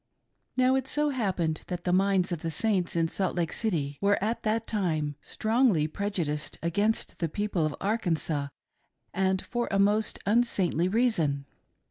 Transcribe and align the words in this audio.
Now 0.57 0.73
it 0.73 0.87
so 0.87 1.09
happened 1.11 1.61
that 1.67 1.83
the 1.83 1.93
minds 1.93 2.31
of 2.31 2.41
the 2.41 2.49
Saints 2.49 2.95
in 2.95 3.07
Salt 3.07 3.35
Lake 3.35 3.53
City 3.53 3.99
were 4.01 4.17
at 4.19 4.41
that 4.41 4.65
time 4.65 5.15
strongly 5.21 5.87
prejudiced 5.87 6.57
against 6.63 7.19
the 7.19 7.29
people 7.29 7.67
of 7.67 7.75
Arkansas, 7.79 8.47
and 9.13 9.43
for 9.43 9.67
a 9.69 9.77
most 9.77 10.17
unsaintly 10.25 10.87
reason. 10.87 11.45